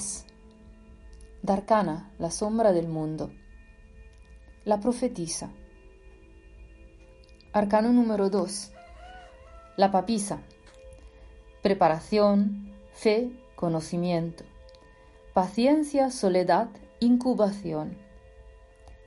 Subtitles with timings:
[1.47, 3.31] Darkana, la sombra del mundo.
[4.67, 5.49] La profetisa.
[7.55, 8.73] Arcano número 2.
[9.79, 10.41] La papisa.
[11.63, 12.72] Preparación,
[13.03, 14.45] fe, conocimiento.
[15.35, 16.69] Paciencia, soledad,
[17.01, 17.99] incubación.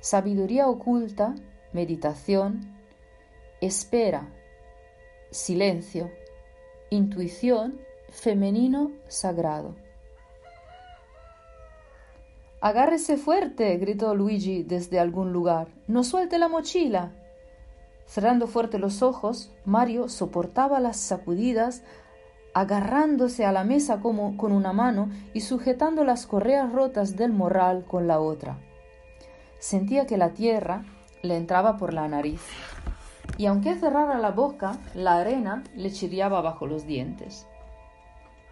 [0.01, 1.33] Sabiduría oculta,
[1.71, 2.75] meditación.
[3.61, 4.27] Espera,
[5.31, 6.11] silencio.
[6.89, 7.79] Intuición,
[8.09, 9.75] femenino, sagrado.
[12.59, 15.69] Agárrese fuerte, gritó Luigi desde algún lugar.
[15.87, 17.13] No suelte la mochila.
[18.07, 21.81] Cerrando fuerte los ojos, Mario soportaba las sacudidas,
[22.55, 27.83] agarrándose a la mesa como con una mano y sujetando las correas rotas del morral
[27.83, 28.55] con la otra.
[29.59, 30.85] Sentía que la tierra
[31.21, 32.41] le entraba por la nariz,
[33.37, 37.45] y aunque cerrara la boca, la arena le chirriaba bajo los dientes.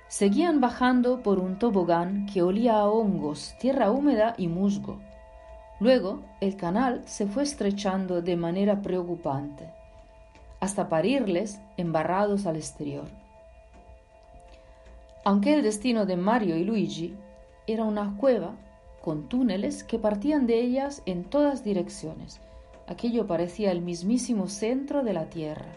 [0.10, 5.00] Seguían bajando por un tobogán que olía a hongos, tierra húmeda y musgo.
[5.80, 9.72] Luego el canal se fue estrechando de manera preocupante,
[10.60, 13.23] hasta parirles embarrados al exterior.
[15.26, 17.16] Aunque el destino de Mario y Luigi
[17.66, 18.58] era una cueva
[19.02, 22.42] con túneles que partían de ellas en todas direcciones,
[22.88, 25.72] aquello parecía el mismísimo centro de la tierra.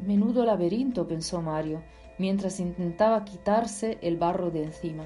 [0.00, 1.82] Menudo laberinto, pensó Mario,
[2.16, 5.04] mientras intentaba quitarse el barro de encima.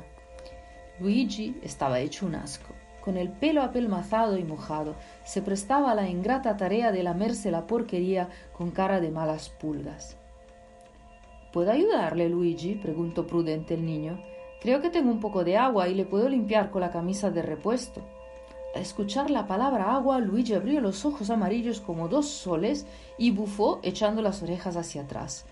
[1.00, 2.74] Luigi estaba hecho un asco.
[3.00, 4.94] Con el pelo apelmazado y mojado,
[5.24, 10.19] se prestaba a la ingrata tarea de lamerse la porquería con cara de malas pulgas.
[11.52, 12.74] ¿Puedo ayudarle, Luigi?
[12.74, 14.20] preguntó prudente el niño.
[14.60, 17.42] Creo que tengo un poco de agua y le puedo limpiar con la camisa de
[17.42, 18.02] repuesto.
[18.74, 22.86] Al escuchar la palabra agua, Luigi abrió los ojos amarillos como dos soles
[23.18, 25.44] y bufó echando las orejas hacia atrás.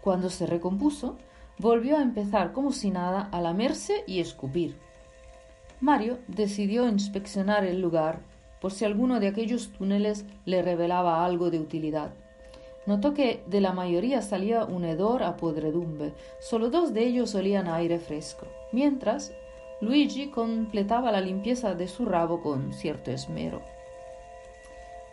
[0.00, 1.16] Cuando se recompuso,
[1.58, 4.76] volvió a empezar como si nada a lamerse y escupir.
[5.80, 8.20] Mario decidió inspeccionar el lugar
[8.60, 12.14] por si alguno de aquellos túneles le revelaba algo de utilidad.
[12.86, 17.66] Notó que de la mayoría salía un hedor a podredumbre, solo dos de ellos olían
[17.66, 19.32] a aire fresco, mientras
[19.80, 23.60] Luigi completaba la limpieza de su rabo con cierto esmero.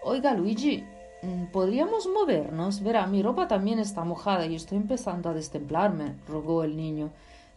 [0.03, 0.83] Oiga, Luigi,
[1.23, 2.83] Mm, ¿Podríamos movernos?
[2.83, 7.11] Verá, mi ropa también está mojada y estoy empezando a destemplarme, rogó el niño.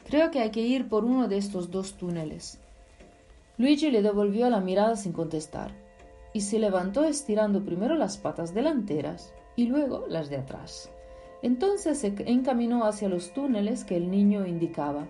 [0.06, 2.60] Creo que hay que ir por uno de estos dos túneles.
[3.58, 5.72] Luigi le devolvió la mirada sin contestar
[6.32, 10.90] y se levantó estirando primero las patas delanteras y luego las de atrás.
[11.42, 15.06] Entonces se encaminó hacia los túneles que el niño indicaba.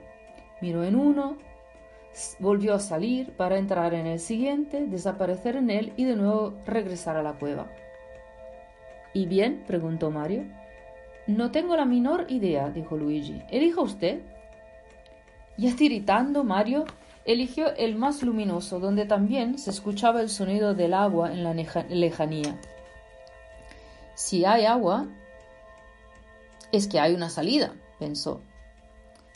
[0.60, 1.36] Miró en uno,
[2.38, 7.16] volvió a salir para entrar en el siguiente, desaparecer en él y de nuevo regresar
[7.16, 7.66] a la cueva.
[9.12, 9.64] ¿Y bien?
[9.66, 10.44] preguntó Mario.
[11.26, 13.42] No tengo la menor idea, dijo Luigi.
[13.50, 14.20] Elija usted.
[15.56, 16.84] Ya tiritando, Mario
[17.24, 22.60] eligió el más luminoso, donde también se escuchaba el sonido del agua en la lejanía.
[24.16, 25.06] Si hay agua,
[26.72, 28.40] es que hay una salida, pensó.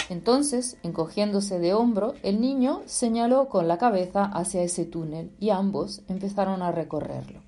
[0.08, 6.00] Entonces, encogiéndose de hombro, el niño señaló con la cabeza hacia ese túnel y ambos
[6.08, 7.42] empezaron a recorrerlo.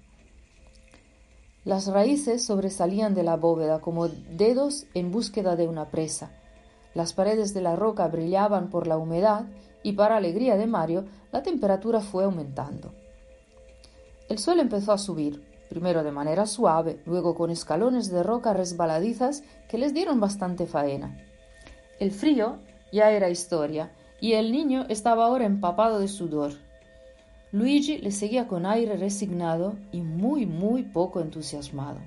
[1.65, 6.33] Las raíces sobresalían de la bóveda como dedos en búsqueda de una presa.
[6.93, 9.47] Las paredes de la roca brillaban por la humedad
[9.83, 12.93] y para alegría de Mario la temperatura fue aumentando.
[14.29, 19.43] El suelo empezó a subir, primero de manera suave, luego con escalones de roca resbaladizas
[19.69, 21.17] que les dieron bastante faena.
[21.99, 22.59] El frío
[22.93, 23.91] ya era historia,
[24.21, 26.53] y el niño estaba ahora empapado de sudor.
[27.53, 31.99] Luigi le seguía con aire resignado y muy, muy poco entusiasmado.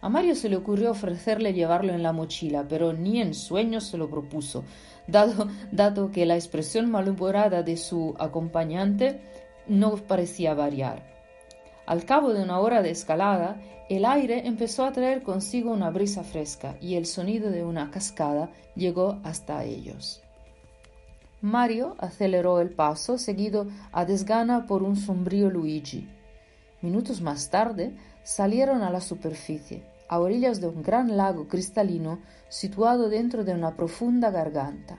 [0.00, 3.96] A Mario se le ocurrió ofrecerle llevarlo en la mochila, pero ni en sueños se
[3.96, 4.64] lo propuso,
[5.06, 9.20] dado, dado que la expresión malhumorada de su acompañante
[9.66, 11.13] no parecía variar.
[11.86, 13.60] Al cabo de una hora de escalada,
[13.90, 18.50] el aire empezó a traer consigo una brisa fresca y el sonido de una cascada
[18.74, 20.22] llegó hasta ellos.
[21.42, 26.08] Mario aceleró el paso, seguido a desgana por un sombrío Luigi.
[26.80, 33.10] Minutos más tarde salieron a la superficie, a orillas de un gran lago cristalino situado
[33.10, 34.98] dentro de una profunda garganta.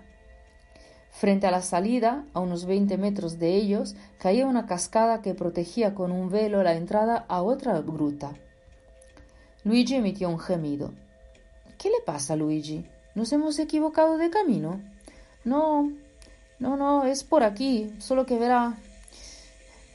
[1.15, 5.95] Frente a la salida, a unos veinte metros de ellos, caía una cascada que protegía
[5.95, 8.33] con un velo la entrada a otra gruta.
[9.63, 10.91] Luigi emitió un gemido.
[11.77, 12.85] ¿Qué le pasa, Luigi?
[13.15, 14.81] ¿Nos hemos equivocado de camino?
[15.45, 15.89] No,
[16.59, 18.75] no, no, es por aquí, solo que verá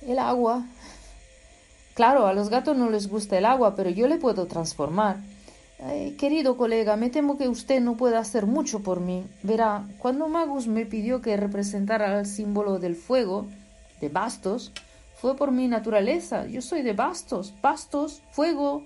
[0.00, 0.64] el agua.
[1.92, 5.18] Claro, a los gatos no les gusta el agua, pero yo le puedo transformar.
[6.18, 9.24] Querido colega, me temo que usted no puede hacer mucho por mí.
[9.42, 13.46] Verá, cuando Magus me pidió que representara el símbolo del fuego,
[14.00, 14.72] de bastos,
[15.16, 16.46] fue por mi naturaleza.
[16.46, 18.84] Yo soy de bastos, bastos, fuego.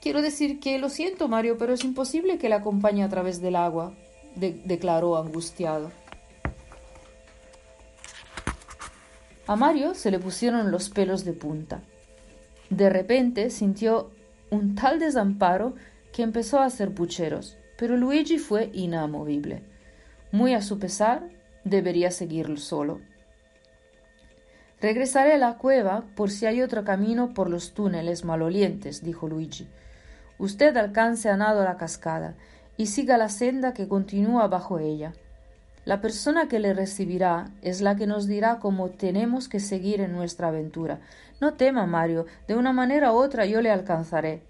[0.00, 3.56] Quiero decir que lo siento, Mario, pero es imposible que le acompañe a través del
[3.56, 3.92] agua,
[4.36, 5.90] declaró angustiado.
[9.46, 11.82] A Mario se le pusieron los pelos de punta.
[12.70, 14.10] De repente sintió
[14.50, 15.74] un tal desamparo
[16.12, 19.62] que empezó a hacer pucheros, pero Luigi fue inamovible.
[20.32, 21.28] Muy a su pesar,
[21.64, 23.00] debería seguirlo solo.
[24.80, 29.68] Regresaré a la cueva por si hay otro camino por los túneles malolientes, dijo Luigi.
[30.38, 32.34] Usted alcance a nado la cascada
[32.78, 35.12] y siga la senda que continúa bajo ella.
[35.84, 40.12] La persona que le recibirá es la que nos dirá cómo tenemos que seguir en
[40.12, 41.00] nuestra aventura.
[41.40, 44.42] No tema, Mario, de una manera u otra yo le alcanzaré.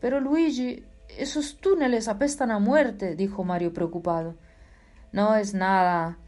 [0.00, 0.84] Pero Luigi,
[1.16, 4.36] esos túneles apestan a muerte, dijo Mario preocupado.
[5.12, 6.18] No es nada.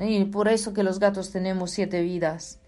[0.00, 2.60] Y por eso que los gatos tenemos siete vidas.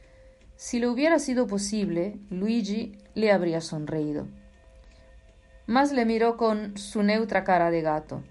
[0.56, 4.26] Si le hubiera sido posible, Luigi le habría sonreído.
[5.66, 8.22] Mas le miró con su neutra cara de gato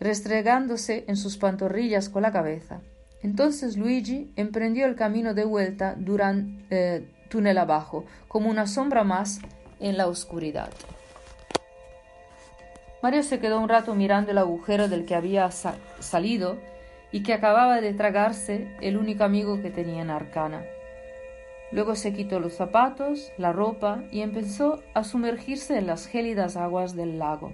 [0.00, 2.80] restregándose en sus pantorrillas con la cabeza.
[3.22, 9.40] Entonces Luigi emprendió el camino de vuelta durante eh, túnel abajo, como una sombra más
[9.80, 10.70] en la oscuridad.
[13.06, 16.58] Mario se quedó un rato mirando el agujero del que había salido
[17.12, 20.64] y que acababa de tragarse el único amigo que tenía en Arcana.
[21.70, 26.96] Luego se quitó los zapatos, la ropa y empezó a sumergirse en las gélidas aguas
[26.96, 27.52] del lago.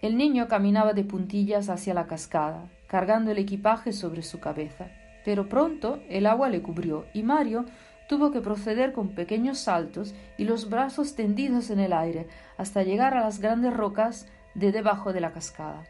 [0.00, 4.90] El niño caminaba de puntillas hacia la cascada, cargando el equipaje sobre su cabeza.
[5.22, 7.66] Pero pronto el agua le cubrió y Mario
[8.12, 12.28] tuvo que proceder con pequeños saltos y los brazos tendidos en el aire
[12.58, 15.84] hasta llegar a las grandes rocas de debajo de la cascada.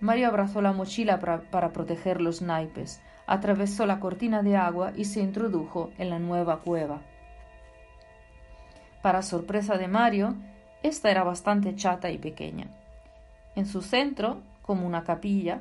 [0.00, 5.04] Mario abrazó la mochila para, para, proteger los naipes, atravesó la cortina de agua y
[5.04, 7.02] se introdujo en la nueva cueva.
[9.02, 10.34] Para sorpresa de Mario,
[10.82, 12.68] esta era bastante chata y pequeña.
[13.54, 15.60] En su centro, como una capilla,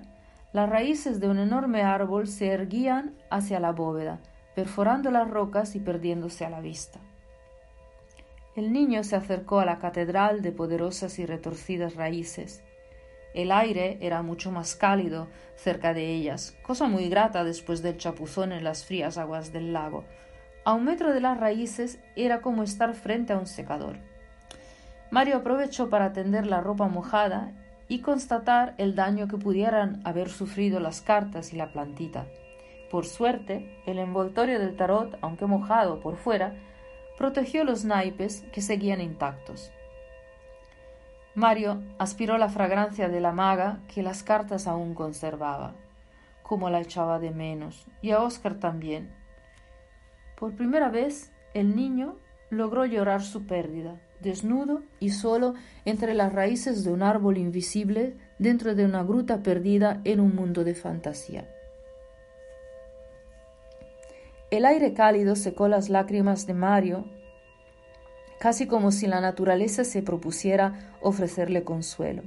[0.53, 4.19] las raíces de un enorme árbol se erguían hacia la bóveda,
[4.59, 6.99] perforando las rocas y perdiéndose a la vista.
[8.57, 12.61] El niño se acercó a la catedral de poderosas y retorcidas raíces.
[13.33, 18.51] El aire era mucho más cálido cerca de ellas, cosa muy grata después del chapuzón
[18.51, 20.03] en las frías aguas del lago.
[20.65, 23.95] A un metro de las raíces era como estar frente a un secador.
[25.09, 27.53] Mario aprovechó para tender la ropa mojada
[27.87, 32.25] y constatar el daño que pudieran haber sufrido las cartas y la plantita.
[32.89, 36.55] Por suerte, el envoltorio del tarot, aunque mojado por fuera,
[37.17, 39.71] protegió los naipes que seguían intactos.
[41.35, 45.75] Mario aspiró la fragancia de la maga que las cartas aún conservaba,
[46.41, 49.13] como la echaba de menos, y a Oscar también.
[50.35, 52.15] Por primera vez, el niño
[52.49, 55.53] logró llorar su pérdida desnudo y solo
[55.85, 60.63] entre las raíces de un árbol invisible dentro de una gruta perdida en un mundo
[60.63, 61.47] de fantasía.
[64.51, 67.05] El aire cálido secó las lágrimas de Mario,
[68.39, 72.23] casi como si la naturaleza se propusiera ofrecerle consuelo.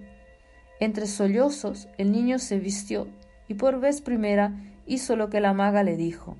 [0.79, 3.09] Entre sollozos, el niño se vistió
[3.49, 4.52] y por vez primera
[4.87, 6.37] hizo lo que la maga le dijo.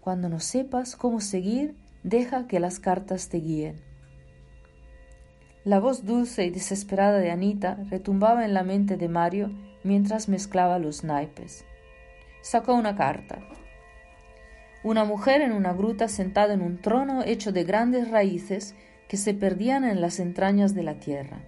[0.00, 3.80] Cuando no sepas cómo seguir, deja que las cartas te guíen.
[5.62, 9.50] La voz dulce y desesperada de Anita retumbaba en la mente de Mario
[9.84, 11.66] mientras mezclaba los naipes.
[12.40, 13.38] Sacó una carta.
[14.82, 18.74] Una mujer en una gruta sentada en un trono hecho de grandes raíces
[19.08, 21.40] que se perdían en las entrañas de la tierra.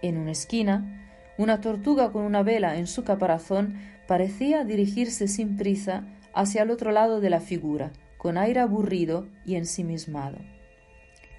[0.00, 6.04] En una esquina, una tortuga con una vela en su caparazón parecía dirigirse sin prisa
[6.32, 10.38] hacia el otro lado de la figura, con aire aburrido y ensimismado.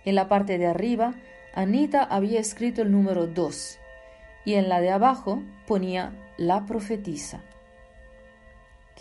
[0.06, 1.16] En la parte de arriba
[1.54, 3.80] Anita había escrito el número dos
[4.46, 7.42] y en la de abajo ponía la profetisa.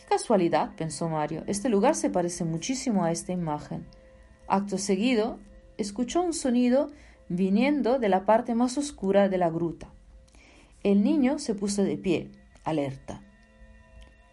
[0.09, 3.87] Casualidad, pensó Mario, este lugar se parece muchísimo a esta imagen.
[4.49, 5.39] Acto seguido,
[5.77, 6.91] escuchó un sonido
[7.29, 9.89] viniendo de la parte más oscura de la gruta.
[10.83, 12.31] El niño se puso de pie,
[12.65, 13.23] alerta.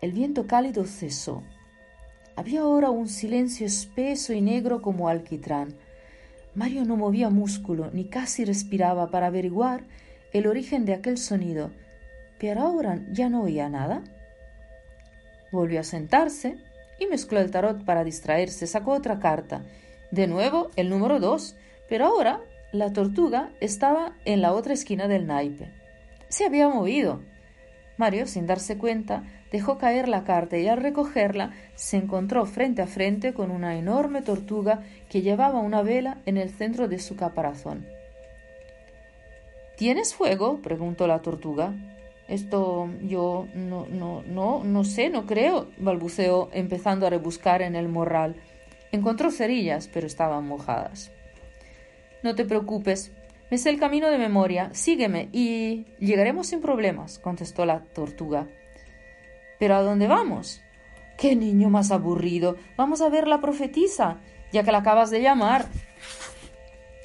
[0.02, 1.44] El viento cálido cesó.
[2.36, 5.76] Había ahora un silencio espeso y negro como alquitrán,
[6.56, 9.86] Mario no movía músculo ni casi respiraba para averiguar
[10.34, 11.72] el origen de aquel sonido,
[12.40, 14.04] pero ahora ya no oía nada.
[15.54, 16.58] Volvió a sentarse
[17.00, 18.66] y mezcló el tarot para distraerse.
[18.66, 19.64] Sacó otra carta.
[20.10, 21.56] De nuevo el número dos,
[21.88, 22.42] pero ahora
[22.72, 25.72] la tortuga estaba en la otra esquina del naipe.
[26.28, 27.22] Se había movido.
[27.98, 32.88] Mario, sin darse cuenta, dejó caer la carta y al recogerla se encontró frente a
[32.88, 37.86] frente con una enorme tortuga que llevaba una vela en el centro de su caparazón.
[39.78, 40.64] ¿Tienes fuego?
[40.64, 41.76] preguntó la tortuga.
[42.28, 47.90] Esto yo no, no, no, no sé, no creo, balbuceó, empezando a rebuscar en el
[47.90, 48.36] morral.
[48.92, 51.12] Encontró cerillas, pero estaban mojadas.
[52.24, 53.12] No te preocupes,
[53.52, 58.48] me sé el camino de memoria, sígueme y llegaremos sin problemas, contestó la tortuga.
[59.60, 60.62] ¿Pero a dónde vamos?
[61.18, 62.56] ¡Qué niño más aburrido!
[62.78, 64.18] Vamos a ver la profetisa,
[64.52, 65.68] ya que la acabas de llamar.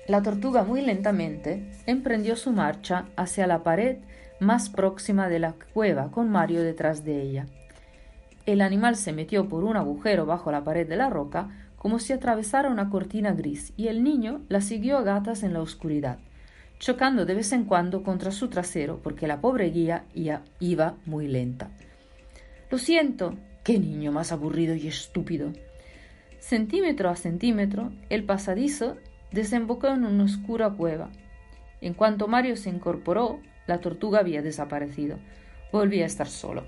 [0.07, 3.99] La tortuga muy lentamente emprendió su marcha hacia la pared
[4.41, 7.47] más próxima de la cueva, con Mario detrás de ella.
[8.47, 12.13] El animal se metió por un agujero bajo la pared de la roca, como si
[12.13, 16.19] atravesara una cortina gris, y el niño la siguió a gatas en la oscuridad,
[16.79, 20.05] chocando de vez en cuando contra su trasero, porque la pobre guía
[20.61, 21.71] iba muy lenta.
[22.71, 23.35] Lo siento.
[23.65, 25.53] Qué niño más aburrido y estúpido.
[26.39, 28.97] Centímetro a centímetro, el pasadizo
[29.31, 31.11] desembocó en una oscura cueva.
[31.83, 35.19] En cuanto Mario se incorporó, la tortuga había desaparecido.
[35.71, 36.65] Volvía a estar solo.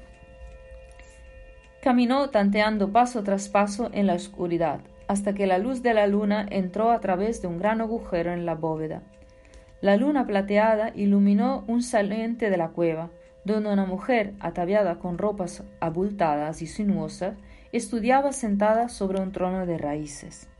[1.82, 6.46] Caminó tanteando paso tras paso en la oscuridad, hasta que la luz de la luna
[6.50, 9.02] entró a través de un gran agujero en la bóveda.
[9.80, 13.08] La luna plateada iluminó un saliente de la cueva,
[13.46, 17.34] donde una mujer ataviada con ropas abultadas y sinuosas
[17.72, 20.50] estudiaba sentada sobre un trono de raíces.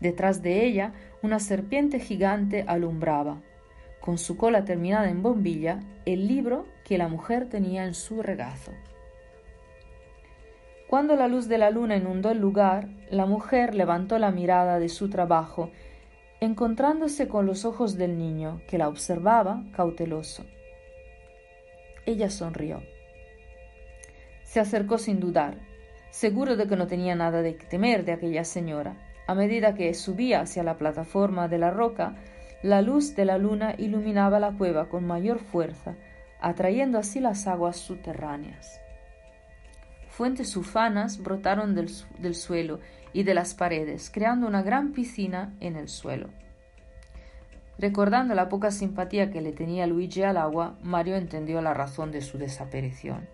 [0.00, 0.92] Detrás de ella
[1.22, 3.42] una serpiente gigante alumbraba,
[4.06, 8.70] con su cola terminada en bombilla, el libro que la mujer tenía en su regazo.
[10.88, 14.88] Cuando la luz de la luna inundó el lugar, la mujer levantó la mirada de
[14.88, 15.72] su trabajo,
[16.40, 20.44] encontrándose con los ojos del niño, que la observaba cauteloso.
[22.06, 22.84] Ella sonrió.
[24.44, 25.58] Se acercó sin dudar,
[26.10, 28.96] seguro de que no tenía nada de temer de aquella señora.
[29.26, 32.14] A medida que subía hacia la plataforma de la roca,
[32.66, 35.94] la luz de la luna iluminaba la cueva con mayor fuerza,
[36.40, 38.80] atrayendo así las aguas subterráneas.
[40.08, 42.80] Fuentes ufanas brotaron del, del, suelo
[43.12, 46.30] y de las paredes, creando una gran piscina en el suelo.
[47.78, 52.20] Recordando la poca simpatía que le tenía Luigi al agua, Mario entendió la razón de
[52.20, 53.28] su desaparición.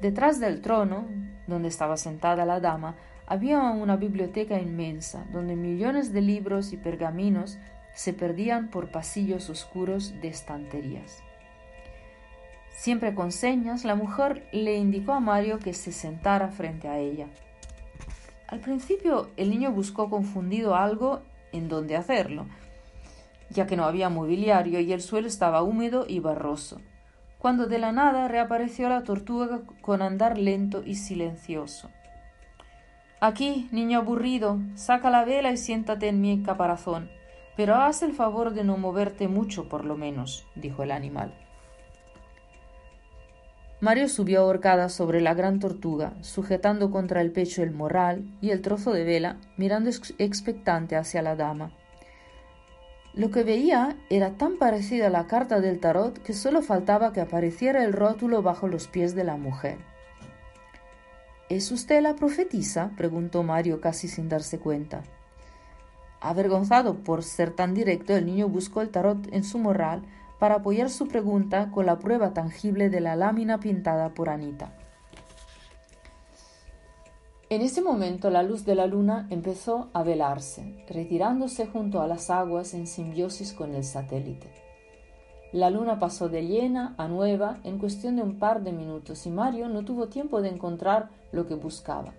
[0.00, 1.06] Detrás del trono,
[1.46, 2.96] donde estaba sentada la dama,
[3.26, 7.58] había una biblioteca inmensa, donde millones de libros y pergaminos
[7.94, 11.22] se perdían por pasillos oscuros de estanterías.
[12.70, 17.26] Siempre con señas, la mujer le indicó a Mario que se sentara frente a ella.
[18.46, 22.46] Al principio el niño buscó confundido algo en donde hacerlo,
[23.50, 26.80] ya que no había mobiliario y el suelo estaba húmedo y barroso,
[27.38, 31.90] cuando de la nada reapareció la tortuga con andar lento y silencioso.
[33.20, 37.10] Aquí, niño aburrido, saca la vela y siéntate en mi caparazón.
[37.58, 41.34] Pero haz el favor de no moverte mucho, por lo menos, dijo el animal.
[43.80, 48.62] Mario subió ahorcada sobre la gran tortuga, sujetando contra el pecho el morral y el
[48.62, 51.72] trozo de vela, mirando expectante hacia la dama.
[53.12, 57.20] Lo que veía era tan parecida a la carta del tarot que solo faltaba que
[57.20, 59.78] apareciera el rótulo bajo los pies de la mujer.
[61.48, 62.92] ¿Es usted la profetisa?
[62.96, 65.02] preguntó Mario casi sin darse cuenta.
[66.20, 70.02] Avergonzado por ser tan directo, el niño buscó el tarot en su morral
[70.38, 74.72] para apoyar su pregunta con la prueba tangible de la lámina pintada por Anita.
[77.50, 82.28] En ese momento la luz de la luna empezó a velarse, retirándose junto a las
[82.28, 84.48] aguas en simbiosis con el satélite.
[85.52, 89.30] La luna pasó de llena a nueva en cuestión de un par de minutos y
[89.30, 92.12] Mario no tuvo tiempo de encontrar lo que buscaba.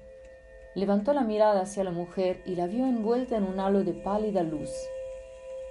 [0.76, 4.44] Levantó la mirada hacia la mujer y la vio envuelta en un halo de pálida
[4.44, 4.70] luz.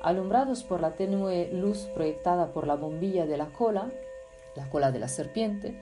[0.02, 3.90] Alumbrados por la tenue luz proyectada por la bombilla de la cola,
[4.56, 5.80] la cola de la serpiente,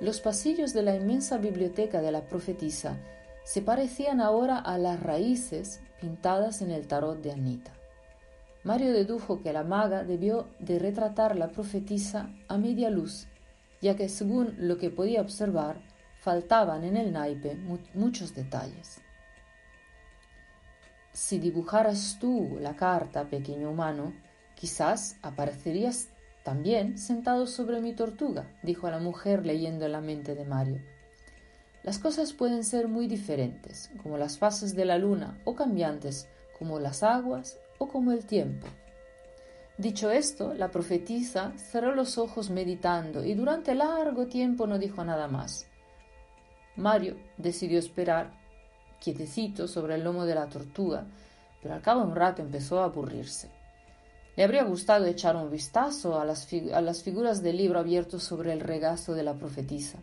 [0.00, 2.98] los pasillos de la inmensa biblioteca de la profetisa
[3.44, 7.72] se parecían ahora a las raíces pintadas en el tarot de Anita.
[8.62, 13.26] Mario dedujo que la maga debió de retratar la profetisa a media luz,
[13.80, 15.76] ya que según lo que podía observar,
[16.28, 17.56] faltaban en el naipe
[17.94, 19.00] muchos detalles.
[21.14, 24.12] si dibujaras tú la carta, pequeño humano,
[24.54, 26.08] quizás aparecerías
[26.44, 30.82] también sentado sobre mi tortuga, dijo la mujer leyendo en la mente de Mario.
[31.82, 36.78] Las cosas pueden ser muy diferentes, como las fases de la luna, o cambiantes, como
[36.78, 38.66] las aguas o como el tiempo.
[39.78, 45.26] Dicho esto, la profetisa cerró los ojos meditando y durante largo tiempo no dijo nada
[45.26, 45.67] más.
[46.78, 48.30] Mario decidió esperar,
[49.00, 51.04] quietecito sobre el lomo de la tortuga,
[51.62, 53.50] pero al cabo de un rato empezó a aburrirse.
[54.36, 59.14] Le habría gustado echar un vistazo a las, figuras del libro abierto sobre el regazo
[59.14, 59.98] de la profetisa.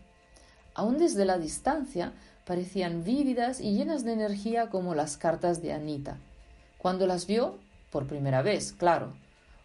[0.74, 2.12] Aún desde la distancia
[2.46, 6.18] parecían vívidas y llenas de energía como las cartas de Anita.
[6.78, 7.58] Cuando las vio,
[7.90, 9.14] por primera vez, claro,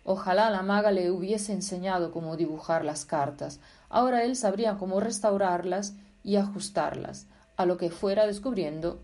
[0.04, 3.60] Ojalá la maga le hubiese enseñado cómo dibujar las cartas.
[3.88, 9.00] Ahora él sabría cómo restaurarlas y ajustarlas a lo que fuera descubriendo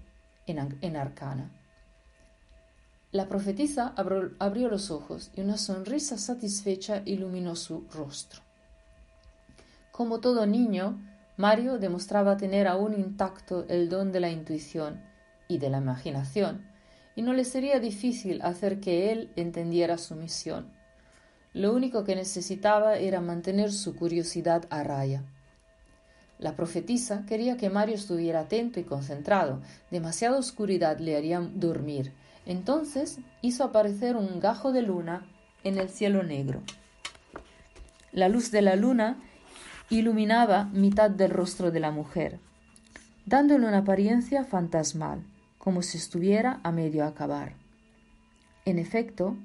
[0.47, 1.51] en, arcana.
[3.13, 8.43] La profetisa abrió los ojos y una sonrisa satisfecha iluminó su rostro.
[9.93, 10.99] Como todo niño,
[11.37, 15.03] Mario demostraba tener aún intacto el don de la intuición
[15.49, 16.67] y de la imaginación,
[17.15, 20.71] y no le sería difícil hacer que él entendiera su misión.
[21.55, 25.25] Lo único que necesitaba era mantener su curiosidad a raya.
[26.39, 29.61] La profetisa quería que Mario estuviera atento y concentrado.
[29.91, 32.13] Demasiada oscuridad le haría dormir.
[32.45, 35.27] Entonces hizo aparecer un gajo de luna
[35.65, 36.61] en el cielo negro.
[38.13, 39.17] La luz de la luna
[39.91, 42.39] iluminaba mitad del rostro de la mujer,
[43.25, 45.23] dándole una apariencia fantasmal,
[45.59, 47.55] como si estuviera a medio acabar.
[48.65, 49.37] En efecto,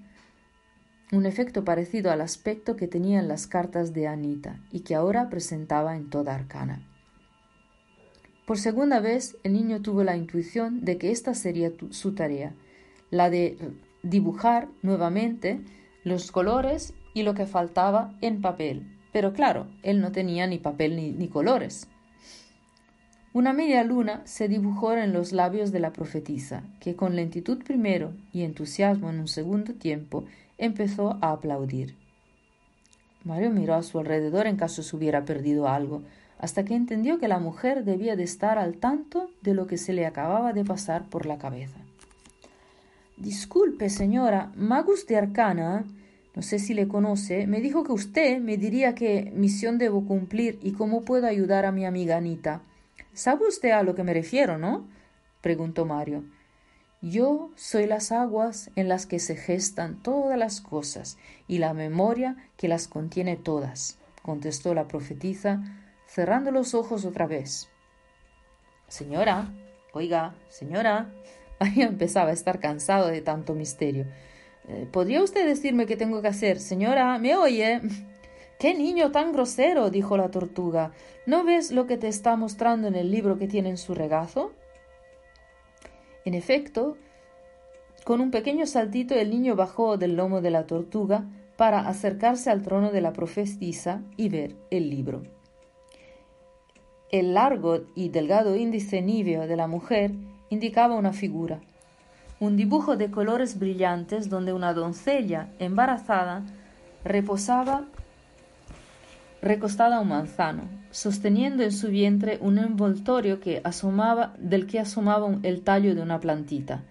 [1.11, 5.95] un efecto parecido al aspecto que tenían las cartas de Anita y que ahora presentaba
[5.97, 6.87] en toda Arcana.
[8.45, 12.53] Por segunda vez el niño tuvo la intuición de que esta sería su tarea,
[13.09, 13.57] la de
[14.03, 15.61] dibujar nuevamente
[16.03, 18.97] los colores y lo que faltaba en papel.
[19.11, 21.87] Pero claro, él no tenía ni papel ni, ni colores.
[23.33, 28.13] Una media luna se dibujó en los labios de la profetisa, que con lentitud primero
[28.33, 30.25] y entusiasmo en un segundo tiempo
[30.61, 31.95] empezó a aplaudir.
[33.23, 36.03] Mario miró a su alrededor en caso se hubiera perdido algo,
[36.39, 39.91] hasta que entendió que la mujer debía de estar al tanto de lo que se
[39.91, 41.77] le acababa de pasar por la cabeza.
[43.17, 45.83] Disculpe, señora, Magus de Arcana,
[46.35, 50.57] no sé si le conoce, me dijo que usted me diría qué misión debo cumplir
[50.63, 52.61] y cómo puedo ayudar a mi amiga Anita.
[53.13, 54.87] ¿Sabe usted a lo que me refiero, no?
[55.41, 56.23] preguntó Mario.
[57.03, 62.37] Yo soy las aguas en las que se gestan todas las cosas y la memoria
[62.57, 65.63] que las contiene todas, contestó la profetisa,
[66.05, 67.69] cerrando los ojos otra vez.
[68.87, 69.49] Señora,
[69.93, 71.09] oiga, señora.
[71.59, 74.05] María empezaba a estar cansado de tanto misterio.
[74.67, 76.59] Eh, ¿Podría usted decirme qué tengo que hacer?
[76.59, 77.81] Señora, ¿me oye?
[78.59, 79.89] ¡Qué niño tan grosero!
[79.89, 80.91] dijo la tortuga.
[81.25, 84.53] ¿No ves lo que te está mostrando en el libro que tiene en su regazo?
[86.25, 86.97] En efecto,
[88.03, 91.25] con un pequeño saltito el niño bajó del lomo de la tortuga
[91.57, 95.21] para acercarse al trono de la profetisa y ver el libro.
[97.11, 100.11] El largo y delgado índice níveo de la mujer
[100.49, 101.59] indicaba una figura,
[102.39, 106.43] un dibujo de colores brillantes donde una doncella embarazada
[107.03, 107.85] reposaba
[109.41, 115.35] recostada a un manzano, sosteniendo en su vientre un envoltorio que asomaba, del que asomaba
[115.43, 116.83] el tallo de una plantita.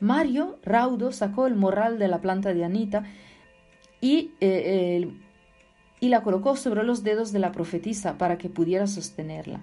[0.00, 3.04] Mario, raudo, sacó el morral de la planta de Anita
[4.00, 5.10] y, eh,
[6.00, 9.60] y la colocó sobre los dedos de la profetisa para que pudiera sostenerla.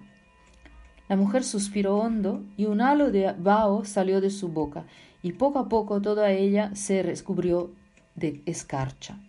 [1.08, 4.86] La mujer suspiró hondo y un halo de vaho salió de su boca,
[5.22, 7.72] y poco a poco toda ella se descubrió
[8.16, 9.20] de escarcha.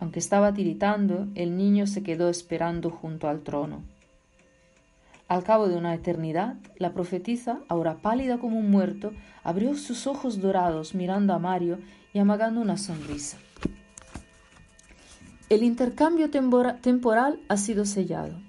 [0.00, 3.82] Aunque estaba tiritando, el niño se quedó esperando junto al trono.
[5.28, 9.12] Al cabo de una eternidad, la profetisa, ahora pálida como un muerto,
[9.44, 11.78] abrió sus ojos dorados mirando a Mario
[12.12, 13.38] y amagando una sonrisa.
[15.48, 18.40] El intercambio temporal ha sido sellado.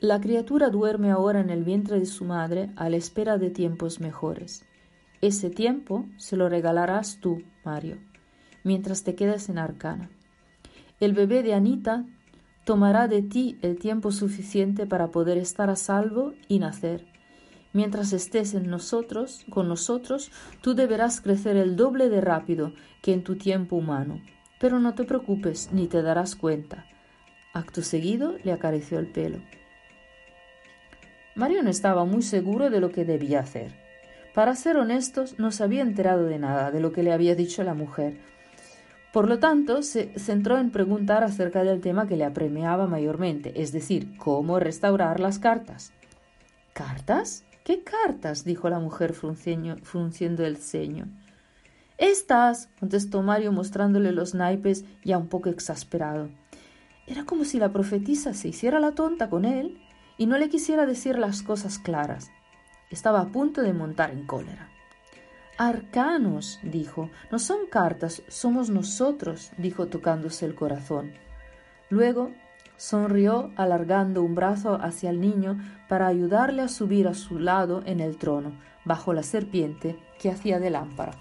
[0.00, 4.00] La criatura duerme ahora en el vientre de su madre a la espera de tiempos
[4.00, 4.64] mejores.
[5.20, 7.98] Ese tiempo se lo regalarás tú, Mario,
[8.64, 10.10] mientras te quedas en Arcana.
[11.00, 12.04] El bebé de Anita
[12.64, 17.06] tomará de ti el tiempo suficiente para poder estar a salvo y nacer.
[17.72, 23.22] Mientras estés en nosotros, con nosotros, tú deberás crecer el doble de rápido que en
[23.22, 24.20] tu tiempo humano.
[24.58, 26.84] Pero no te preocupes, ni te darás cuenta.
[27.52, 29.38] Acto seguido le acarició el pelo.
[31.36, 33.72] Mario no estaba muy seguro de lo que debía hacer.
[34.34, 37.62] Para ser honestos, no se había enterado de nada de lo que le había dicho
[37.62, 38.18] la mujer.
[39.12, 43.72] Por lo tanto, se centró en preguntar acerca del tema que le apremiaba mayormente, es
[43.72, 45.92] decir, cómo restaurar las cartas.
[46.74, 47.44] ¿Cartas?
[47.64, 48.44] ¿Qué cartas?
[48.44, 51.08] dijo la mujer frunciendo el ceño.
[51.96, 56.28] Estas, contestó Mario mostrándole los naipes ya un poco exasperado.
[57.06, 59.80] Era como si la profetisa se hiciera la tonta con él
[60.18, 62.30] y no le quisiera decir las cosas claras.
[62.90, 64.70] Estaba a punto de montar en cólera.
[65.58, 67.10] Arcanos, dijo.
[67.32, 71.12] No son cartas, somos nosotros, dijo tocándose el corazón.
[71.90, 72.30] Luego
[72.76, 77.98] sonrió alargando un brazo hacia el niño para ayudarle a subir a su lado en
[77.98, 78.52] el trono,
[78.84, 81.12] bajo la serpiente que hacía de lámpara.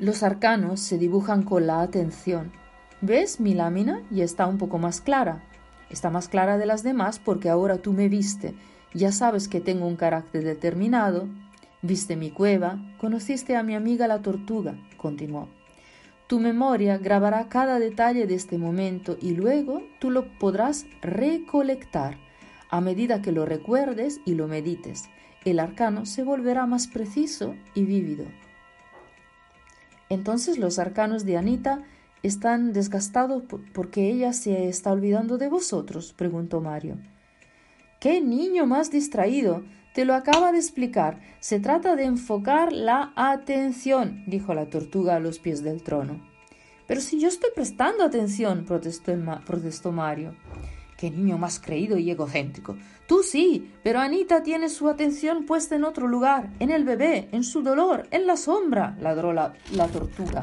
[0.00, 2.50] Los arcanos se dibujan con la atención.
[3.00, 4.02] ¿Ves mi lámina?
[4.10, 5.44] Y está un poco más clara.
[5.88, 8.56] Está más clara de las demás porque ahora tú me viste.
[8.92, 11.28] Ya sabes que tengo un carácter determinado.
[11.84, 15.50] Viste mi cueva, conociste a mi amiga la tortuga, continuó.
[16.28, 22.16] Tu memoria grabará cada detalle de este momento y luego tú lo podrás recolectar.
[22.70, 25.10] A medida que lo recuerdes y lo medites,
[25.44, 28.24] el arcano se volverá más preciso y vívido.
[30.08, 31.82] Entonces los arcanos de Anita
[32.22, 33.42] están desgastados
[33.74, 36.96] porque ella se está olvidando de vosotros, preguntó Mario.
[38.00, 39.62] ¡Qué niño más distraído!
[39.94, 41.20] Te lo acaba de explicar.
[41.38, 46.20] Se trata de enfocar la atención, dijo la tortuga a los pies del trono.
[46.88, 49.14] Pero si yo estoy prestando atención, protestó,
[49.46, 50.34] protestó Mario.
[50.96, 52.76] Qué niño más creído y egocéntrico.
[53.06, 57.44] Tú sí, pero Anita tiene su atención puesta en otro lugar, en el bebé, en
[57.44, 60.42] su dolor, en la sombra, ladró la, la tortuga.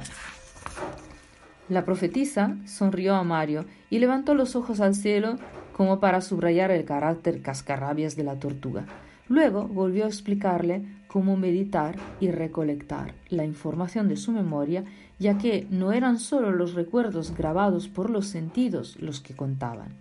[1.68, 5.36] La profetisa sonrió a Mario y levantó los ojos al cielo
[5.76, 8.86] como para subrayar el carácter cascarrabias de la tortuga.
[9.32, 14.84] Luego volvió a explicarle cómo meditar y recolectar la información de su memoria,
[15.20, 19.96] ya que no eran sólo los recuerdos grabados por los sentidos los que contaban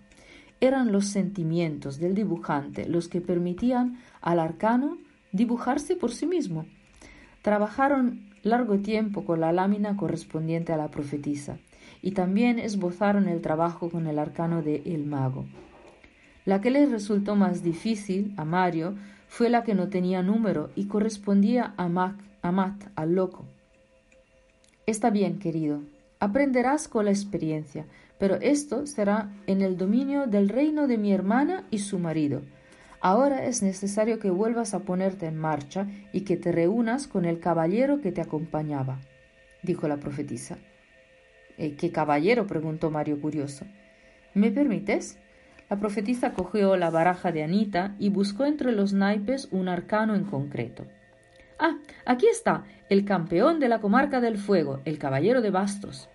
[0.61, 4.99] eran los sentimientos del dibujante los que permitían al arcano
[5.31, 6.65] dibujarse por sí mismo.
[7.41, 11.57] Trabajaron largo tiempo con la lámina correspondiente a la profetisa
[12.03, 15.45] y también esbozaron el trabajo con el arcano de El Mago.
[16.45, 18.95] La que les resultó más difícil a Mario
[19.31, 23.45] fue la que no tenía número y correspondía a, Mac, a Matt, al loco.
[24.85, 25.83] Está bien, querido,
[26.19, 27.85] aprenderás con la experiencia,
[28.19, 32.41] pero esto será en el dominio del reino de mi hermana y su marido.
[32.99, 37.39] Ahora es necesario que vuelvas a ponerte en marcha y que te reúnas con el
[37.39, 38.99] caballero que te acompañaba,
[39.63, 40.57] dijo la profetisa.
[41.57, 42.47] Eh, ¿Qué caballero?
[42.47, 43.65] preguntó Mario curioso.
[44.33, 45.17] ¿Me permites?
[45.71, 50.25] La profetisa cogió la baraja de Anita y buscó entre los naipes un arcano en
[50.25, 50.83] concreto.
[51.57, 56.09] Ah, aquí está, el campeón de la comarca del fuego, el caballero de bastos.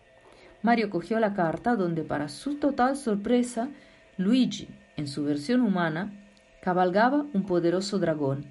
[0.61, 3.71] Mario cogió la carta donde, para su total sorpresa,
[4.19, 6.13] Luigi, en su versión humana,
[6.61, 8.45] cabalgaba un poderoso dragón.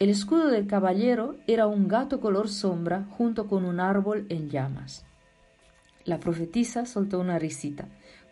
[0.00, 5.06] El escudo del caballero era un gato color sombra junto con un árbol en llamas.
[6.04, 7.86] La profetisa soltó una risita,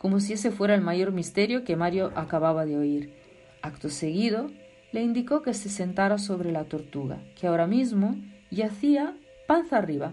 [0.04, 3.14] como si ese fuera el mayor misterio que Mario acababa de oír.
[3.62, 4.50] Acto seguido,
[4.92, 8.14] le indicó que se sentara sobre la tortuga, que ahora mismo
[8.50, 10.12] yacía panza arriba.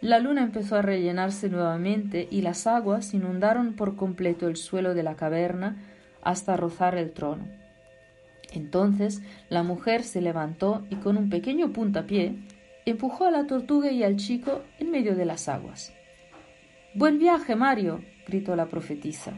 [0.00, 5.04] La luna empezó a rellenarse nuevamente y las aguas inundaron por completo el suelo de
[5.04, 5.76] la caverna
[6.22, 7.46] hasta rozar el trono.
[8.52, 12.40] Entonces la mujer se levantó y con un pequeño puntapié
[12.86, 15.92] empujó a la tortuga y al chico en medio de las aguas.
[16.96, 19.32] Buen viaje, Mario, gritó la profetisa,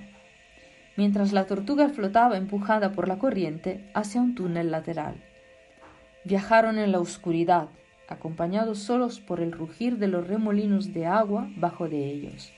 [0.96, 5.22] mientras la tortuga flotaba empujada por la corriente hacia un túnel lateral.
[6.24, 7.68] Viajaron en la oscuridad,
[8.08, 12.52] acompañados solos por el rugir de los remolinos de agua bajo de ellos.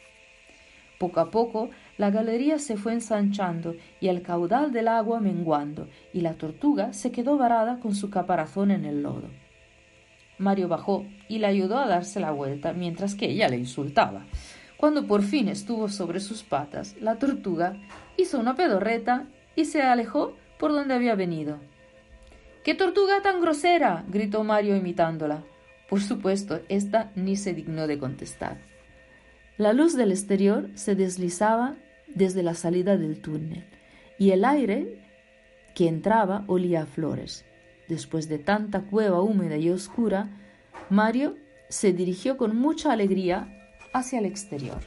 [0.99, 6.23] Poco a poco la galería se fue ensanchando y el caudal del agua menguando, y
[6.23, 9.29] la tortuga se quedó varada con su caparazón en el lodo.
[10.39, 14.27] Mario bajó y le ayudó a darse la vuelta mientras que ella le insultaba.
[14.79, 17.77] Cuando por fin estuvo sobre sus patas, la tortuga
[18.17, 21.59] hizo una pedorreta y se alejó por donde había venido.
[22.63, 24.05] ¡Qué tortuga tan grosera!
[24.09, 25.43] gritó Mario imitándola.
[25.89, 28.59] Por supuesto, ésta ni se dignó de contestar.
[29.57, 31.75] La luz del exterior se deslizaba
[32.07, 33.65] desde la salida del túnel
[34.17, 35.03] y el aire
[35.75, 37.45] que entraba olía a flores.
[37.89, 40.29] Después de tanta cueva húmeda y oscura,
[40.89, 41.35] Mario
[41.69, 43.58] se dirigió con mucha alegría
[43.93, 44.79] hacia el exterior.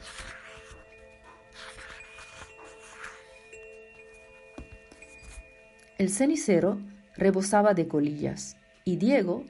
[5.98, 6.78] El cenicero
[7.16, 8.56] rebosaba de colillas.
[8.84, 9.44] y Diego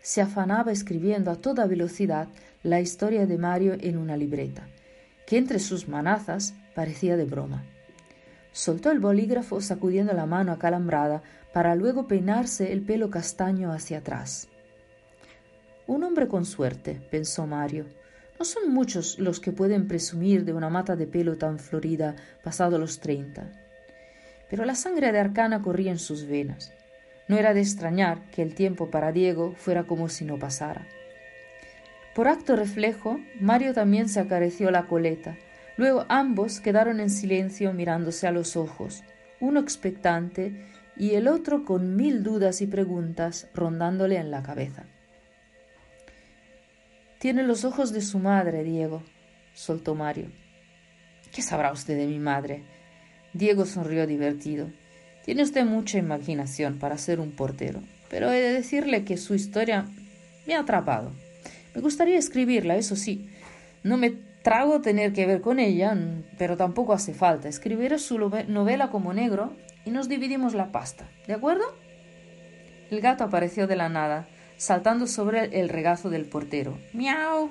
[0.00, 2.28] se afanaba escribiendo a toda velocidad
[2.62, 4.66] la historia de Mario en una libreta,
[5.26, 7.64] que entre sus manazas parecía de broma.
[8.52, 14.48] Soltó el bolígrafo sacudiendo la mano acalambrada para luego peinarse el pelo castaño hacia atrás.
[15.86, 17.86] Un hombre con suerte, pensó Mario.
[18.38, 22.78] No son muchos los que pueden presumir de una mata de pelo tan florida pasado
[22.78, 23.50] los treinta.
[24.48, 26.72] Pero la sangre de Arcana corría en sus venas.
[27.26, 30.86] No era de extrañar que el tiempo para Diego fuera como si no pasara.
[32.14, 35.36] Por acto reflejo, Mario también se acarició la coleta.
[35.76, 39.04] Luego ambos quedaron en silencio mirándose a los ojos,
[39.40, 40.64] uno expectante
[40.96, 44.86] y el otro con mil dudas y preguntas rondándole en la cabeza.
[47.18, 49.02] Tiene los ojos de su madre, Diego,
[49.52, 50.30] soltó Mario.
[51.32, 52.62] ¿Qué sabrá usted de mi madre?
[53.32, 54.70] Diego sonrió divertido.
[55.24, 59.86] Tiene usted mucha imaginación para ser un portero, pero he de decirle que su historia
[60.46, 61.10] me ha atrapado.
[61.74, 63.28] Me gustaría escribirla, eso sí.
[63.82, 64.10] No me
[64.42, 65.98] trago tener que ver con ella,
[66.38, 67.48] pero tampoco hace falta.
[67.48, 71.64] Escribiré su novela como negro y nos dividimos la pasta, ¿de acuerdo?
[72.92, 76.78] El gato apareció de la nada, saltando sobre el regazo del portero.
[76.92, 77.50] ¡Miau!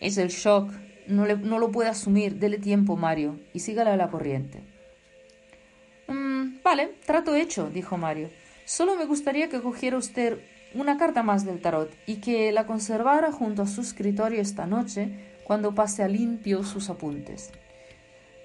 [0.00, 0.70] Es el shock.
[1.08, 2.36] No, no lo puede asumir.
[2.36, 4.62] Dele tiempo, Mario, y sígale a la corriente.
[6.06, 8.30] Mm, vale, trato hecho, dijo Mario.
[8.64, 10.38] Solo me gustaría que cogiera usted
[10.74, 15.36] una carta más del tarot y que la conservara junto a su escritorio esta noche
[15.44, 17.50] cuando pase a limpio sus apuntes.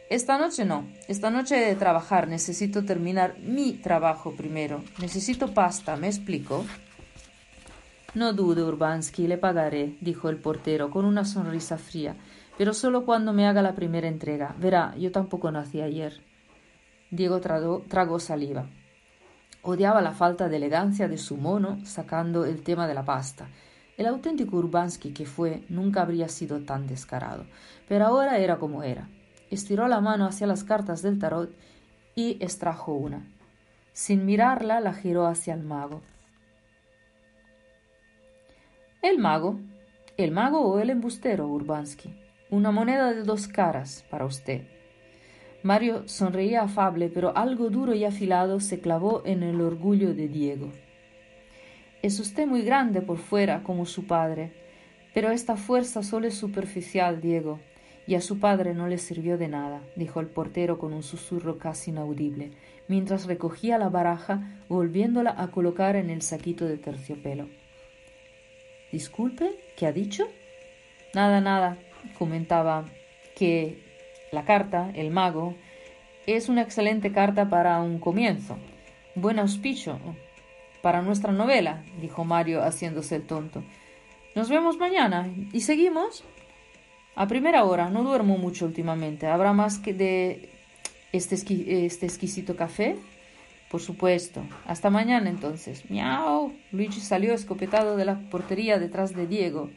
[0.10, 4.84] Esta noche no, esta noche he de trabajar, necesito terminar mi trabajo primero.
[5.00, 6.66] Necesito pasta, ¿me explico?
[8.14, 12.18] No dude, Urbansky, le pagaré, dijo el portero con una sonrisa fría,
[12.58, 14.54] pero solo cuando me haga la primera entrega.
[14.60, 16.22] Verá, yo tampoco nací ayer.
[17.10, 18.68] Diego tragó, saliva.
[19.62, 23.48] Odiaba la falta de elegancia de su mono sacando el tema de la pasta.
[23.96, 27.46] El auténtico Urbansky que fue nunca habría sido tan descarado,
[27.88, 29.08] pero ahora era como era.
[29.50, 31.56] Estiró la mano hacia las cartas del tarot
[32.14, 33.26] y extrajo una.
[33.94, 36.02] Sin mirarla, la giró hacia el mago.
[39.02, 39.60] El mago.
[40.16, 42.14] El mago o el embustero, Urbansky.
[42.52, 44.62] Una moneda de dos caras para usted.
[45.64, 50.70] Mario sonreía afable, pero algo duro y afilado se clavó en el orgullo de Diego.
[52.04, 54.52] Es usted muy grande por fuera, como su padre,
[55.16, 57.60] pero esta fuerza solo es superficial, Diego,
[58.06, 61.58] y a su padre no le sirvió de nada, dijo el portero con un susurro
[61.58, 62.52] casi inaudible,
[62.88, 67.48] mientras recogía la baraja, volviéndola a colocar en el saquito de terciopelo.
[68.92, 70.28] Disculpe, ¿qué ha dicho?
[71.14, 71.78] Nada, nada,
[72.18, 72.86] comentaba
[73.36, 73.78] que
[74.32, 75.56] la carta, el mago,
[76.28, 78.58] es una excelente carta para un comienzo.
[79.16, 80.00] Buen auspicio
[80.82, 83.64] para nuestra novela, dijo Mario haciéndose el tonto.
[84.36, 86.24] Nos vemos mañana y seguimos.
[87.16, 89.28] A primera hora, no duermo mucho últimamente.
[89.28, 90.50] ¿Habrá más que de
[91.12, 91.36] este,
[91.86, 92.98] este exquisito café?
[93.72, 94.44] Por supuesto.
[94.68, 95.90] Hasta mañana entonces.
[95.90, 96.52] Miau.
[96.74, 99.70] Luigi salió escopetado de la portería detrás de Diego.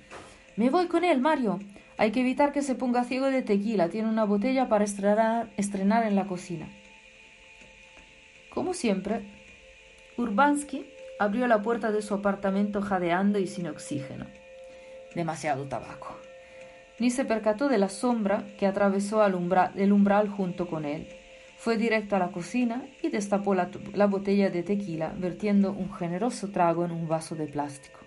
[0.57, 1.61] Me voy con él, Mario.
[1.97, 3.91] Hay que evitar que se ponga ciego de tequila.
[3.91, 6.67] Tiene una botella para estrenar, en la cocina.
[8.53, 9.23] Como siempre,
[10.17, 10.87] Urbansky
[11.21, 14.27] abrió la puerta de su apartamento jadeando y sin oxígeno.
[15.15, 16.19] Demasiado tabaco.
[16.99, 21.07] Ni se percató de la sombra que atravesó el umbral junto con él.
[21.65, 26.85] Fue directo a la cocina y destapó la botella de tequila, vertiendo un generoso trago
[26.85, 28.01] en un vaso de plástico.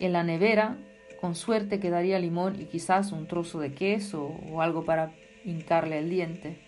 [0.00, 0.76] En la nevera
[1.20, 5.12] con suerte quedaría limón y quizás un trozo de queso o algo para
[5.44, 6.58] hincarle el diente.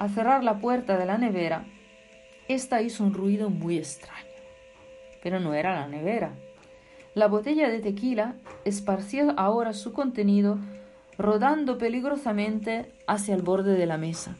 [0.00, 1.66] Al cerrar la puerta de la nevera,
[2.48, 4.26] ésta hizo un ruido muy extraño.
[5.22, 6.32] Pero no era la nevera.
[7.14, 10.58] La botella de tequila esparcía ahora su contenido
[11.16, 14.36] rodando peligrosamente hacia el borde de la mesa.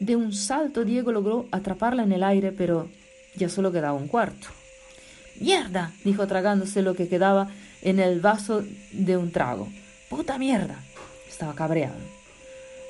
[0.00, 2.88] De un salto Diego logró atraparla en el aire, pero
[3.36, 4.48] ya solo quedaba un cuarto.
[5.38, 5.92] ¡Mierda!
[6.04, 7.48] dijo tragándose lo que quedaba
[7.82, 9.68] en el vaso de un trago.
[10.08, 10.76] ¡Puta mierda!
[11.28, 11.98] Estaba cabreado.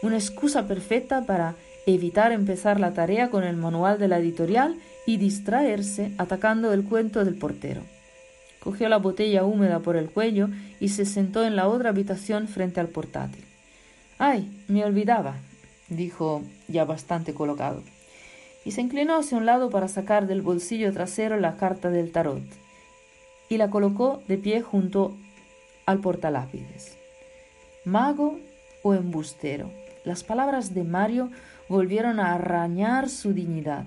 [0.03, 5.17] Una excusa perfecta para evitar empezar la tarea con el manual de la editorial y
[5.17, 7.83] distraerse atacando el cuento del portero.
[8.61, 12.79] Cogió la botella húmeda por el cuello y se sentó en la otra habitación frente
[12.79, 13.45] al portátil.
[14.19, 14.65] ¡Ay!
[14.69, 15.37] Me olvidaba,
[15.91, 17.83] dijo ya bastante colocado.
[18.65, 22.43] Y se inclinó hacia un lado para sacar del bolsillo trasero la carta del tarot
[23.49, 25.17] y la colocó de pie junto
[25.85, 26.97] al portalápides.
[27.85, 28.39] Mago
[28.83, 29.71] o embustero.
[30.05, 31.31] Las palabras de Mario
[31.69, 33.85] volvieron a arañar su dignidad.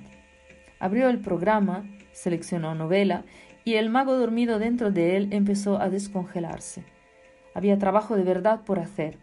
[0.79, 3.23] Abrió el programa, seleccionó novela
[3.63, 6.83] y el mago dormido dentro de él empezó a descongelarse.
[7.53, 9.17] Había trabajo de verdad por hacer.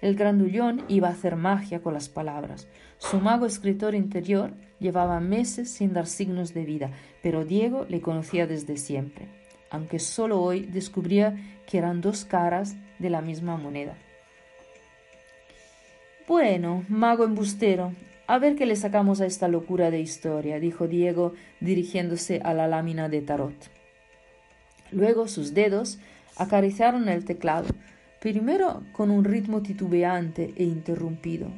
[0.00, 2.68] El grandullón iba a hacer magia con las palabras.
[2.98, 6.90] Su mago escritor interior llevaba meses sin dar signos de vida,
[7.22, 9.28] pero Diego le conocía desde siempre,
[9.70, 13.96] aunque solo hoy descubría que eran dos caras de la misma moneda.
[16.28, 17.92] Bueno, mago embustero,
[18.26, 22.68] a ver qué le sacamos a esta locura de historia, dijo Diego dirigiéndose a la
[22.68, 23.70] lámina de tarot.
[24.90, 25.98] Luego sus dedos
[26.36, 27.68] acariciaron el teclado,
[28.20, 31.48] primero con un ritmo titubeante e interrumpido,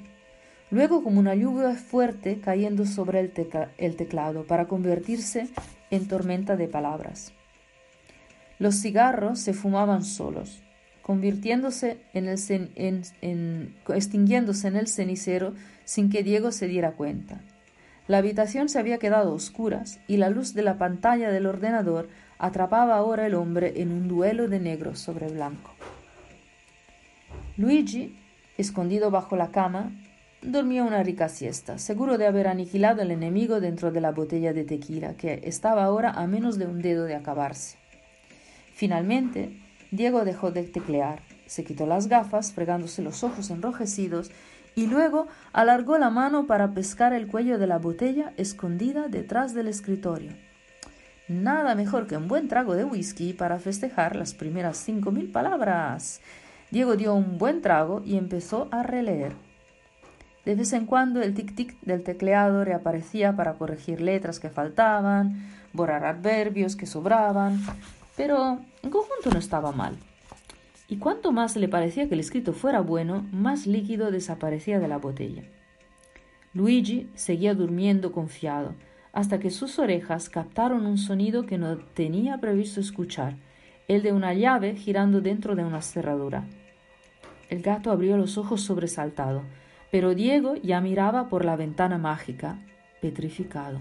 [0.70, 5.48] luego como una lluvia fuerte cayendo sobre el, teclado para convertirse
[5.90, 7.32] en tormenta de palabras.
[8.58, 10.62] Los cigarros se fumaban solos,
[11.02, 12.38] convirtiéndose en el
[13.22, 17.40] en, extinguiéndose en el cenicero sin que Diego se diera cuenta.
[18.06, 22.08] La habitación se había quedado a oscuras y la luz de la pantalla del ordenador
[22.38, 25.70] atrapaba ahora el hombre en un duelo de negro sobre blanco.
[27.60, 28.16] Luigi,
[28.56, 29.92] escondido bajo la cama,
[30.40, 34.64] dormía una rica siesta, seguro de haber aniquilado al enemigo dentro de la botella de
[34.64, 37.76] tequila, que estaba ahora a menos de un dedo de acabarse.
[38.72, 44.30] Finalmente, Diego dejó de teclear, se quitó las gafas, fregándose los ojos enrojecidos,
[44.74, 49.68] y luego alargó la mano para pescar el cuello de la botella escondida detrás del
[49.68, 50.32] escritorio.
[51.28, 56.22] Nada mejor que un buen trago de whisky para festejar las primeras cinco mil palabras.
[56.70, 59.32] Diego dio un buen trago y empezó a releer.
[60.44, 66.04] De vez en cuando el tic-tic del tecleado reaparecía para corregir letras que faltaban, borrar
[66.04, 67.60] adverbios que sobraban,
[68.16, 69.96] pero en conjunto no estaba mal.
[70.88, 74.98] Y cuanto más le parecía que el escrito fuera bueno, más líquido desaparecía de la
[74.98, 75.44] botella.
[76.52, 78.74] Luigi seguía durmiendo confiado,
[79.12, 83.36] hasta que sus orejas captaron un sonido que no tenía previsto escuchar,
[83.90, 86.44] el de una llave girando dentro de una cerradura.
[87.48, 89.42] El gato abrió los ojos sobresaltado,
[89.90, 92.60] pero Diego ya miraba por la ventana mágica,
[93.00, 93.80] petrificado.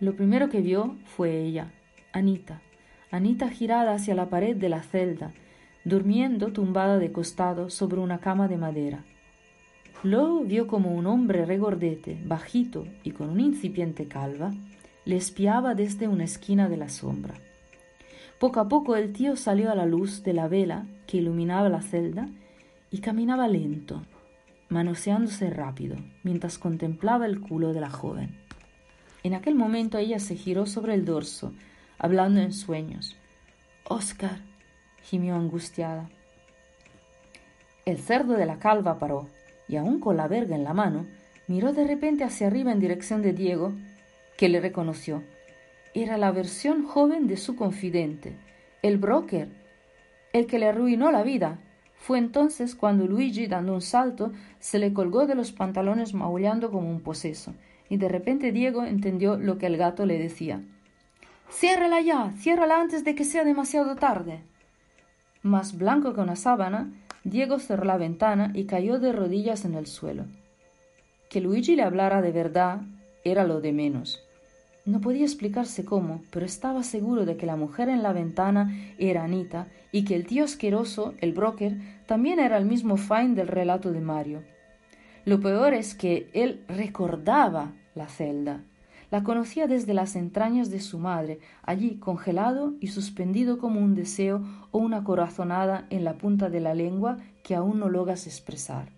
[0.00, 1.72] Lo primero que vio fue ella,
[2.10, 2.62] Anita,
[3.10, 5.34] Anita girada hacia la pared de la celda,
[5.84, 9.04] durmiendo tumbada de costado sobre una cama de madera.
[10.02, 14.52] Luego vio como un hombre regordete, bajito y con una incipiente calva,
[15.04, 17.34] le espiaba desde una esquina de la sombra.
[18.42, 21.80] Poco a poco el tío salió a la luz de la vela que iluminaba la
[21.80, 22.28] celda
[22.90, 24.02] y caminaba lento,
[24.68, 28.36] manoseándose rápido, mientras contemplaba el culo de la joven.
[29.22, 31.52] En aquel momento ella se giró sobre el dorso,
[31.98, 33.16] hablando en sueños.
[33.84, 34.40] Oscar,
[35.04, 36.10] gimió angustiada.
[37.84, 39.28] El cerdo de la calva paró
[39.68, 41.06] y aún con la verga en la mano,
[41.46, 43.72] miró de repente hacia arriba en dirección de Diego,
[44.36, 45.22] que le reconoció.
[45.94, 48.36] Era la versión joven de su confidente,
[48.80, 49.50] el broker,
[50.32, 51.58] el que le arruinó la vida.
[51.96, 56.90] Fue entonces cuando Luigi, dando un salto, se le colgó de los pantalones maullando como
[56.90, 57.54] un poseso,
[57.90, 60.62] y de repente Diego entendió lo que el gato le decía.
[61.50, 64.40] Ciérrala ya, ciérrala antes de que sea demasiado tarde.
[65.42, 66.90] Más blanco que una sábana,
[67.24, 70.24] Diego cerró la ventana y cayó de rodillas en el suelo.
[71.28, 72.80] Que Luigi le hablara de verdad
[73.24, 74.24] era lo de menos.
[74.84, 79.22] No podía explicarse cómo, pero estaba seguro de que la mujer en la ventana era
[79.22, 83.92] Anita y que el tío asqueroso, el broker, también era el mismo Fine del relato
[83.92, 84.42] de Mario.
[85.24, 88.64] Lo peor es que él recordaba la celda.
[89.12, 94.42] La conocía desde las entrañas de su madre, allí congelado y suspendido como un deseo
[94.72, 98.90] o una corazonada en la punta de la lengua que aún no logras expresar.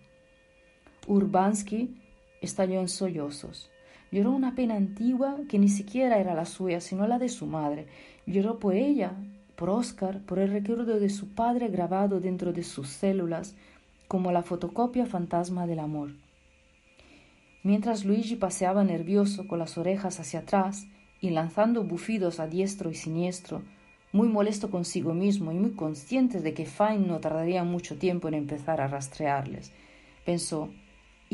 [1.05, 2.01] Urbansky
[2.41, 3.69] estalló en sollozos.
[4.15, 7.85] Lloró una pena antigua que ni siquiera era la suya, sino la de su madre.
[8.25, 9.11] Lloró por ella,
[9.57, 13.57] por Oscar, por el recuerdo de su padre grabado dentro de sus células,
[14.07, 16.11] como la fotocopia fantasma del amor.
[17.61, 20.87] Mientras Luigi paseaba nervioso con las orejas hacia atrás
[21.19, 23.63] y lanzando bufidos a diestro y siniestro,
[24.13, 28.35] muy molesto consigo mismo y muy consciente de que Fine no tardaría mucho tiempo en
[28.35, 29.73] empezar a rastrearles,
[30.25, 30.69] pensó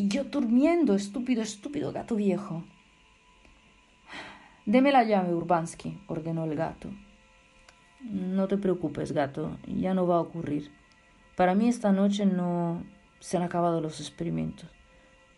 [0.02, 2.64] y yo durmiendo, estúpido, estúpido gato viejo.
[4.66, 6.90] Deme la llave, Urbansky, ordenó el gato.
[8.00, 10.72] No te preocupes, gato, ya no va a ocurrir.
[11.36, 12.84] Para mí esta noche no
[13.20, 14.68] se han acabado los experimentos.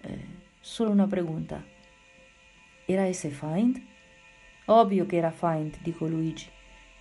[0.04, 0.26] Eh,
[0.62, 1.66] Solo una pregunta.
[2.88, 3.86] ¿Era ese Find?
[4.66, 6.48] Obvio que era Find, dijo Luigi.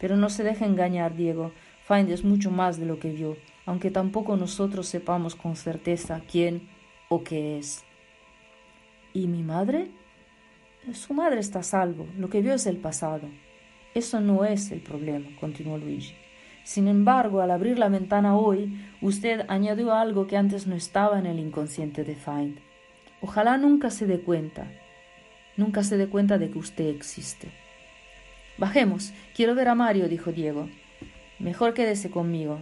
[0.00, 1.52] Pero no se deje engañar, Diego.
[1.86, 6.71] Find es mucho más de lo que vio, aunque tampoco nosotros sepamos con certeza quién
[7.12, 7.84] o qué es.
[9.12, 9.90] ¿Y mi madre?
[10.94, 12.06] Su madre está a salvo.
[12.16, 13.28] Lo que vio es el pasado.
[13.94, 16.14] Eso no es el problema, continuó Luigi.
[16.64, 21.26] Sin embargo, al abrir la ventana hoy, usted añadió algo que antes no estaba en
[21.26, 22.58] el inconsciente de Find.
[23.20, 24.66] Ojalá nunca se dé cuenta,
[25.58, 27.48] nunca se dé cuenta de que usted existe.
[28.56, 30.70] Bajemos, quiero ver a Mario, dijo Diego.
[31.38, 32.60] Mejor quédese conmigo.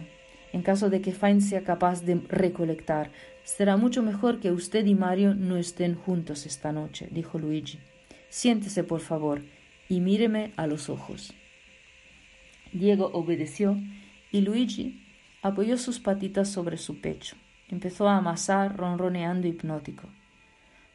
[0.53, 3.11] En caso de que Find sea capaz de recolectar,
[3.43, 7.79] será mucho mejor que usted y Mario no estén juntos esta noche, dijo Luigi.
[8.29, 9.41] Siéntese, por favor,
[9.87, 11.33] y míreme a los ojos.
[12.73, 13.77] Diego obedeció
[14.31, 15.03] y Luigi
[15.41, 17.35] apoyó sus patitas sobre su pecho.
[17.69, 20.09] Empezó a amasar, ronroneando hipnótico.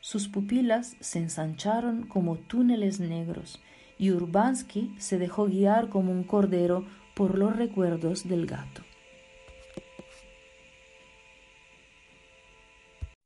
[0.00, 3.60] Sus pupilas se ensancharon como túneles negros
[3.98, 8.82] y Urbansky se dejó guiar como un cordero por los recuerdos del gato.